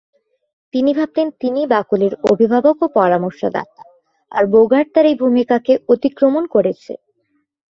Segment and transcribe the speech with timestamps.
[0.73, 3.83] তিনি ভাবতেন তিনিই বাকলের অভিভাবক ও পরামর্শদাতা,
[4.31, 6.93] আর বোগার্ট তাঁর এই ভূমিকাকে অতিক্রমণ করছে।